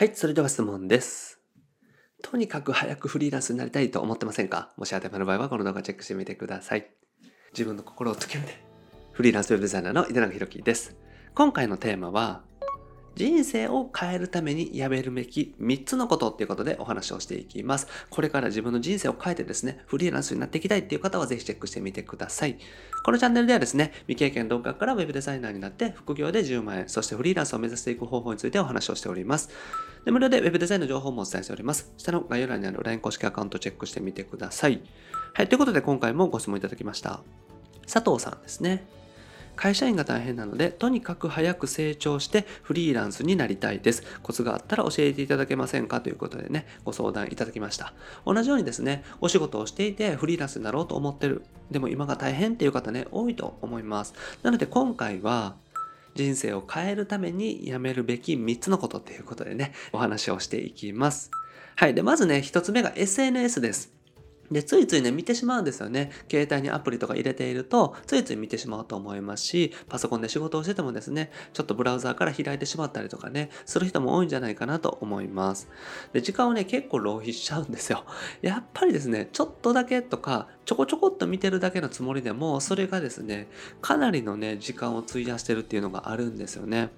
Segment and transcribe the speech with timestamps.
[0.00, 1.40] はい、それでは質問です。
[2.22, 4.72] とにかく早くフリーランスになりたいと思ってませんか？
[4.78, 6.90] もし当てはまる場合はこの動画チェックしてみてください。
[7.52, 8.64] 自分の心を解きめて。
[9.12, 10.96] フリーランスウェブデザイナーの井手永宏樹です。
[11.34, 12.40] 今回のテーマは、
[13.16, 17.86] 人生を変えるためにやめるべき3つのことっていうことでお話をしていきます。
[18.08, 22.58] これから自分の人生を変えてですね、フリーランスになっていきたいっていう方はぜひチェックしてみてください。
[23.04, 29.50] このチャンネルではですね、未経験独学からウェブデザイナーになって副業で10万円、そしてフリーランスを目指していく方法についてお話をしております。
[30.04, 31.92] で無料でウェブデザインの情報もお伝えしております。
[31.98, 34.80] 下の概要欄にある LINE 公式アカウントチェックしてみてください。
[35.34, 37.20] はい、ということで今回もご質問いただきました。
[37.86, 38.99] 佐藤さんですね。
[39.60, 44.02] 会社員が大変なので、とにかく早く成長してフリーランスになりたいです。
[44.22, 46.00] コツがあったら教えていただけませんか？
[46.00, 47.92] ということでね、ご相談いただきました。
[48.24, 51.42] 同じようにですね、お仕事をしていてフリーランスになろうと思ってる。
[51.70, 54.14] でも今が大変っていう方ね、多いと思います。
[54.42, 55.56] なので今回は、
[56.14, 61.30] 人生を変えるためにやめるべき3つのことっていうことでね、お話をしていきます。
[61.76, 61.94] はい。
[61.94, 63.92] で、まずね、1つ目が SNS です。
[64.50, 66.10] で、ついついね、見てしまうんですよね。
[66.28, 75.68] 携帯にアプリとか入れていると、ついつい見てしまうと思いますし、パソコンで仕事をしててもですね、ちょっとブラウザーから開いてしまったりとかね、する人も多いんじゃないかなと思います。
[76.12, 78.04] で、時間をね、結構浪費しちゃうんですよ。
[78.42, 83.48] やっぱりですね、ちょっとだけとか、ちょこちょこっと見てるだけのつもりでも、それがですね、
[83.80, 86.90] かなりのね、時間を費やしてるっていうのがあるんですよね。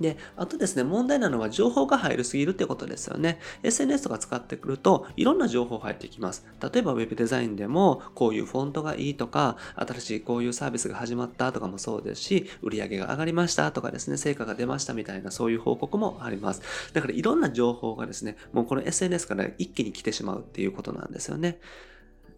[0.00, 3.38] で、あとですね、問題なのは情報が入りすぎるってことですよね。
[3.62, 6.46] SNS とか使ってくると、いろんな情報入ってきます。
[6.60, 16.62] 例えば Web デザインでも、こういうフォントがいいとか、新しいこういうサービスが始まったとかもそうですし、売り上げが上がりましたとかですね、成果が出ましたみたいな、そういう報告もあります。
[16.92, 21.58] だからいろんな情報がですね、もうこの SNS から一気に来てしまうっていうことなんですよね。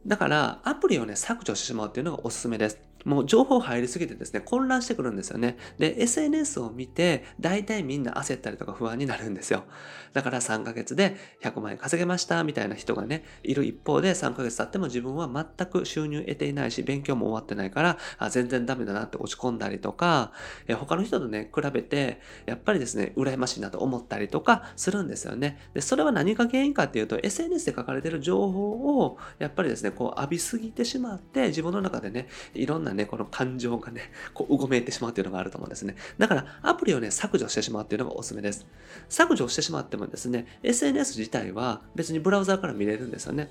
[0.06, 2.88] だから、アプリをね、削除してしまうっていうのがおすすめです。
[3.04, 5.56] もう情報入りすぎてですね、混乱してくるんですよね。
[5.78, 9.64] で、SNS を見て、大体みんな焦ったりとか不安になるんですよ。
[10.12, 20.32] だから3ヶ月で100万円稼げましたみたいな人がね、いる一方で3ヶ月経っても自分は全く収入得ていないし、勉強も終わってないから、あ全然ダメだなって落ち込んだりとか、
[20.66, 25.59] え他の人とね、比べて、やっぱりですね、羨ましいなと思ったりとかするんですよね。
[25.75, 35.97] で、それは何が原因かっていうと、SNS で書かれてる情報を、やっぱりですね、こう浴びすぎてしまって、自分の中でね、いろんなね、この感情がね、こう、うごめいてしまうというのがあると思うんですね。
[36.19, 38.66] だから、アプリをね、削除してしまうというのがおすすめです。
[39.09, 43.50] 削除してしまってもですね、SNS 自体は別にブラウザーから見れるんですよね。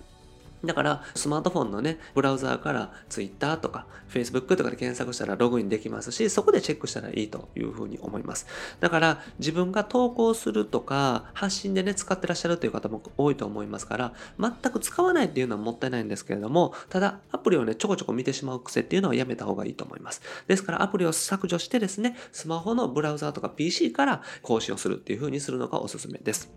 [0.66, 8.48] だから、スマートフォンのね、ブラウザーから Twitter とか Facebook とかで検索したらログインできますし、そこでチェックしたらいいというふうに思います。
[8.80, 20.22] だから、自分が投稿するとか、発信でね、使ってらっしゃるという方も多いと思いますから、全く使わないっていうのはもったいないんですけれども、ただ、アプリをね、ちょこちょこ見てしまう癖っていうのはやめた方がいいと思います。
[20.48, 26.52] ですから、アプリを削除してですね、スマホのブラウザーとか PC から更新をするっていうふうにするのがおすすめです。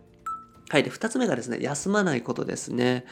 [0.71, 0.85] はい。
[0.85, 3.05] で、二つ目がですね、休まないことですね。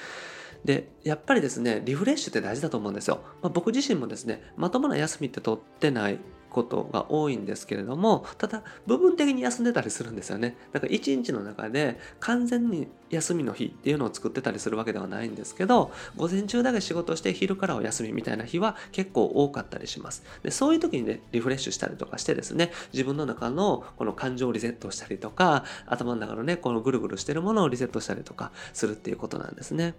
[0.65, 3.21] で、やっぱりですね、リフレッシュって大事だと思うんですよ。
[3.43, 6.19] まあ、僕自身もですね、まともな休みって取ってない
[6.51, 10.57] ことが多いんですけれども、ただ、部分的に休んでたりするんですよね。
[10.73, 20.23] だから一日の中で完全に休みの日っていうのを作ってたりするわけではないんですけど、午前中だけ仕事して昼からお休みみたいな日は結構多かったりします。
[20.43, 29.95] で、そういう時にね、リフレッシュしたりとかしてですね、自分の中のこの感情をリセットしたりとか、頭の中のね、このぐるぐるしてるものをリセットしたりとかするっていうことなんですね。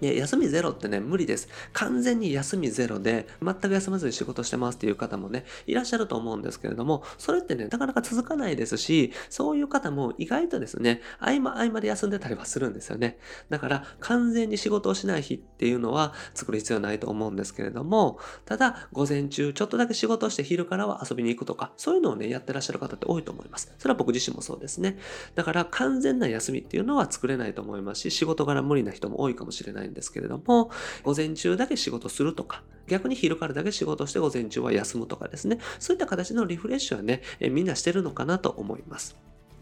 [0.00, 1.48] で休みゼロってね、無理です。
[1.72, 13.18] 完全に休みゼロで、全く休まずに仕事してますっていう方もね、いらっしゃると思うんですけれども、それってね、なかなか続かないですし、そういう方も意外とですね、合間合間で休んでたりはするんですよね。
[13.48, 23.74] だから、完全に仕事をしない日っていうのは作る必要ないと思うんですけれども、ただ、午前中ちょっとだけ仕事して昼からは遊びに行くとか、そういうのをね、やってらっしゃる方って多いと思います。
[23.78, 24.98] それは僕自身もそうですね。
[25.34, 30.70] だから、完全な休みっていうのは作れないと思いますし、仕事柄無理な人も多いかもしれないないんですけれども、
[31.02, 39.16] 午前中だけ仕事するとか、逆に昼からだけ仕事して午前中は休むとかですね、そういった形のリフレッシュはね、えみんなしてるのかなと思います。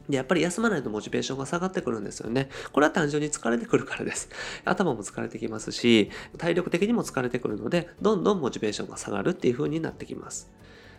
[0.08, 2.48] で、やっぱり休まないとモチベーションが下がってくるんですよね。
[2.72, 4.28] これは単純に疲れてくるからです。
[4.64, 10.50] 頭も疲れてきますし、体力的にも疲れてくるので、どんどんモチベーションが下がるっていう風になってきます。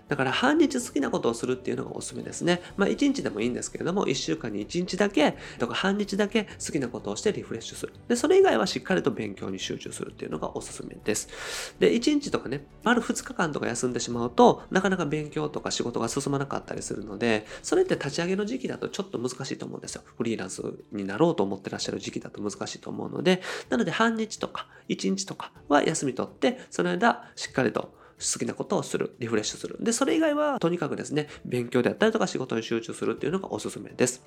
[0.07, 2.61] だから半日好きなことをするっていうのがおすすめですね。
[2.77, 7.93] まあ1日でもいいんですけれども、1週間に1日だけとか半日だけ好きなことをしてリフレッシュする。
[8.07, 11.75] で、それ以外はしっかりと勉強に集中するっていうのがおすすめです。
[11.79, 20.03] で、1日とかね、丸2日間とか休んでしまうと、なかなか勉強とか仕事が進まなかったりするので、それって立ち上げの時期だとちょっと難しいと思うんですよ。
[20.17, 20.61] フリーランス
[20.91, 29.77] になろうと思ってらっしゃる時期だと難しいと思うので、なので半日とか1日とかは休み取って、その間しっかりと好きなことをする、リフレッシュする。
[29.79, 34.23] で、それ以外はとにかくですね、勉強であったりとか仕事に集中するっていうのがおすすめです。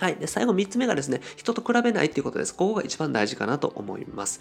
[0.00, 0.16] はい。
[0.16, 2.54] で、最後3つ目がですね、人と比べないっていうことです。
[2.54, 4.40] ここが一番大事かなと思います。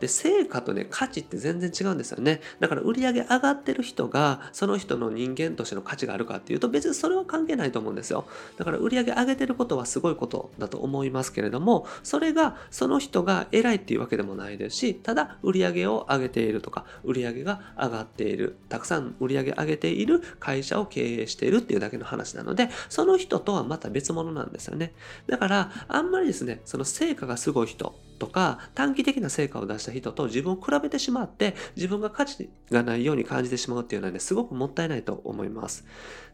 [0.00, 2.42] で、成果とね、価値って全然違うんですよね。
[2.60, 8.26] だから売り上げ上がってる人が、その人の人間としての価値があるかっていうと、別にそれは関係ないと思うんですよ。
[8.58, 24.92] だから売り上げ上げてることはすごいことだと思いますけれども、それがその人が偉いっていうわけでもないですし、ただ売り上げを上げているとか、売り上げが上がっている、たくさん売り上げ上げている会社を経営しているっていうだけの話なので、その人とはまた別物なんですよね。
[25.26, 28.07] だから、あんまりですね、その成果がすごい人。
[28.18, 35.84] とか、短期的な成果を出した人と自分を比べてしまって、自分が価値がないように感じてしまうっていうのはね、すごくもったいないと思います。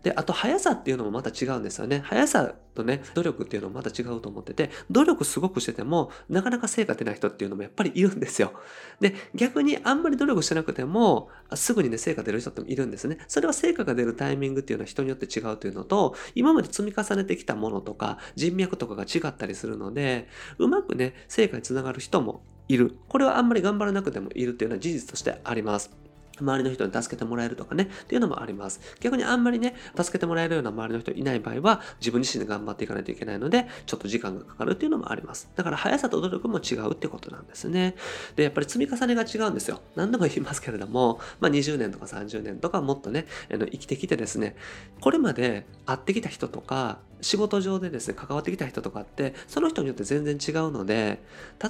[0.05, 2.03] で、あと速さっていうのもまた違うんですよね。
[2.05, 8.53] 速さとね、努力っていうのもまた違うと思ってて、努力すごくしてても、なかなか成果出ない人っていうのもやっぱりいるんですよ。
[9.01, 13.19] で、逆にあんまり努力してなくても、すぐにね、成果出る人ってもいるんですね。
[13.29, 20.29] それは成果が出るタイミングっていうのは人によって違うというのと、今まで積み重ねてきたものとか、人脈とかが違ったりするので、
[20.59, 22.97] うまくね、成果につながる人もいる。
[23.09, 25.91] これはあんまり頑張らなくてもいるっていうのは事実としてあります。
[26.41, 28.81] 周りの人に助けてもらえるとかね、っていうのもあります。
[29.01, 35.51] 逆にあんまりね、助けてもらえるような周りの人いない場合は、自分自身で頑張っていかないといけないので、ちょっと時間がかかるっていうのもあります。
[35.55, 37.95] だから速さと努力も違うってことなんですね。
[38.37, 39.81] で、やっぱり積み重ねが違うんですよ。
[39.95, 44.57] 何度も言いますけれども、まあ20年とか30年とかもっとね、あの生きてきてですね、
[45.01, 51.23] これまで会ってきた人とか、仕事上でですね、関わってきた人とかって、その人によって全然違うので、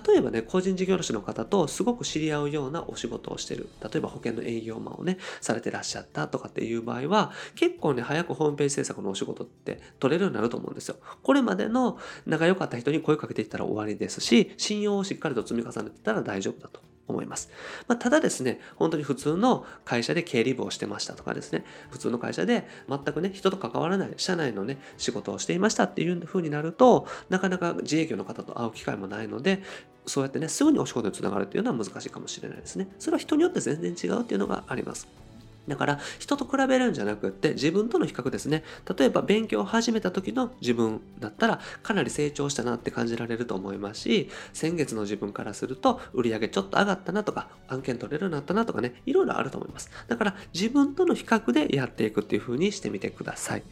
[0.06, 3.68] 例えばね、個人事業主の方とすごく知り合うようなお仕事をしてる。
[3.80, 10.96] 例えば保険の営営業マンをね、されてらっしゃったとかっていう場合は、結構ね、早くホームページ制作のお仕事って取れるようになると思うんですよ。
[11.22, 17.50] これまでの仲良かった人に声かけていったら終わりですし、信用をしっかりと積み重ねてたら大丈夫だと思います。
[17.86, 29.62] まあ、ただですね、本当に普通の会社で経理部をしてましたとかですね、普通の会社で全くね、人と関わらない社内のね、仕事をしていましたっていう風になると、なかなか自営業の方と会う機会もないので、
[30.06, 32.88] そうやってね、すぐにお仕事につながるっていうのは難しいかもしれないですね。
[32.98, 35.08] それは人によって全然違うっていうのがあります。
[35.66, 38.64] だから人と比べるんじゃなくって自分との比較ですね。
[38.98, 49.90] 例えば勉強を始めた時の自分だったらかなり成長したなって感じられると思いますし、先月の自分からすると売り上げちょっと上がったなとか案件取れるようになったなとかね、いろいろあると思います。
[50.06, 53.62] だから自分との比較でやっていくっていう風にしてみてください。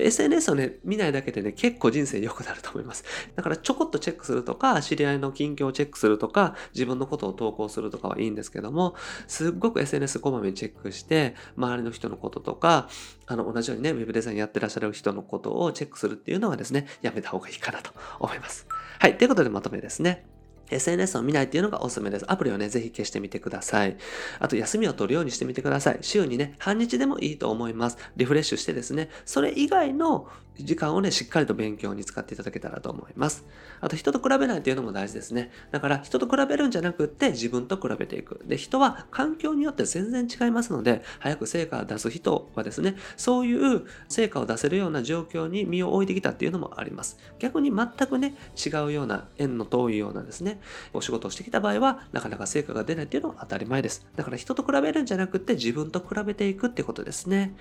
[0.00, 3.04] SNS をね、見ないだけでね、結構人生良くなると思います。
[3.34, 8.94] だからちょこっとチェックするとか、知り合いの近況をチェックするとか、自分のことを投稿するとかはいいんですけども、
[9.26, 12.88] すっごく SNS こまめにチェックして、周りの人のこととか、
[13.26, 18.66] あの、同じようにね、ウェブデザインやってらっしゃる人のことをチェックするっていうのはですね、やめた方がいいかなと思います。
[18.98, 19.18] はい。
[19.18, 20.35] ということでまとめですね。
[20.70, 22.30] SNS を見ないっていうのがおすすめです。
[22.30, 23.96] アプリをね、ぜひ消してみてください。
[24.38, 25.98] あと、休みを取るようにしてみてください。
[26.00, 27.98] 週にね、半日でもいいと思います。
[28.16, 30.28] リフレッシュしてですね、それ以外の
[30.58, 33.44] 時間をね、しっかりと勉強に使っていただけたらと思います。
[33.80, 35.50] あと、人と比べないっていうのも大事ですね。
[35.70, 38.40] だから、人と比べるんじゃなくって、自分と比べていく。
[38.46, 47.18] で、人は環境によって全然違いますので、早く成果を出す人はですね、そういう成果を出せるような状況に身を置いてきたっていうのもあります。
[47.38, 48.34] 逆に全くね、
[48.64, 50.55] 違うような、縁の遠いようなですね、
[50.92, 54.06] お仕事をしてきた場合は、なかなか成果が出ないっていうのは当たり前です。
[54.16, 57.54] だから人と比べるんじゃなくて自分と比べていくってことですね。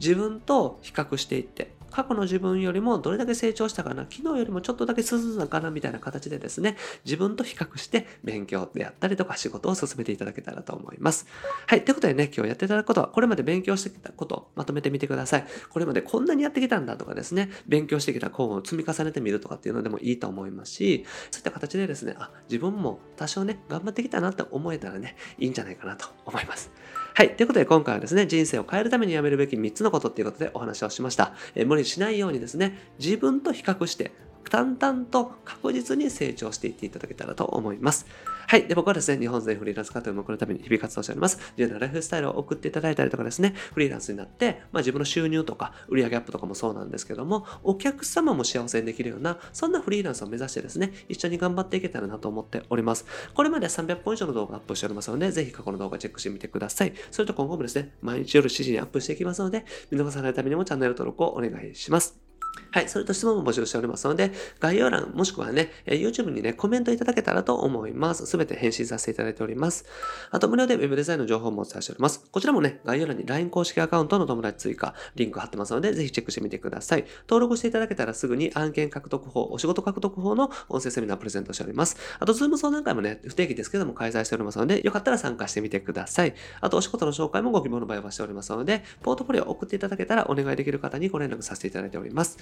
[0.00, 11.26] 自分と比較していって、過去の自分よりもどれだけ成長したかな、昨日よりもちょっとだけ進んだかな、みたいな形でですね、自分と比較して勉強であったりとか仕事を進めていただけたらと思います。
[11.66, 11.84] はい。
[11.84, 15.46] ということでね、今日やっていただくことは、これまで勉強してきたことをまとめてみてください。
[15.70, 26.70] これまでこんなにやってきたんだとかですね、勉強してきた項を積み重ねてみるとかっていうのでもいいと思いますし、そういった形でですね、あ、自分も多少ね、頑張ってきたなって思えたらね、いいんじゃないかなと思います。
[27.14, 27.36] はい。
[27.36, 31.34] ということで今回はですね、人生を変えるためにやめるべき3つのことっていうことでお話をしました。
[31.54, 34.12] え無理しないようにですね、自分と比較して、
[34.52, 38.04] 淡々と確実に成長していっていただけたらと思います。
[38.46, 38.68] はい。
[38.68, 41.38] で、僕はですね、日本全フリーランス活動を送るために日々活動しております。
[41.56, 53.06] 自由なライフスタイルを送っていただいたりとかですね、フリーランスになって、まあ自分の収入とか売上アップとかもそうなんですけども、お客様も幸せにできるような、そんなフリーランスを目指してですね、一緒に頑張っていけたらなと思っております。
[53.32, 56.92] これまで300本以上の動画アップしておりますので、ぜひ過去の動画チェックしてみてください。
[57.10, 62.31] それと今後もですね、毎日夜7時にアップしていきますので、見逃さないためにもチャンネル登録をお願いします。
[62.74, 62.88] はい。
[62.88, 68.24] それと質問も募集しておりますので、概要欄もしくはね、YouTube にね、コメントいただけたらと思います。
[68.24, 69.84] すべて返信させていただいております。
[70.30, 72.24] あと、無料で Web デザインの情報もお伝えしております。
[72.30, 77.04] こちらもね、概要欄に LINE 公式アカウントの友達追加、リンク貼ってますので、ぜひチェックしてみてください。
[77.28, 81.98] 登録していただけたらすぐに案件獲得法、お仕事獲得法の音声セミナープレゼントしております。
[82.18, 86.34] あと、 Zoom 相談会もね、不定期ですけども開催しておりますので、よかったら参加してみてください。
[86.62, 92.38] あと、お仕事の紹介もご希望の場合はしておりますので、ポートフォリオを送っていただけたらお願いできる方にご連絡させていただいております。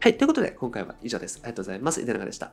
[0.00, 0.16] はい。
[0.16, 1.38] ということで、今回は以上です。
[1.42, 2.00] ありがとうございます。
[2.00, 2.52] 井出永でした。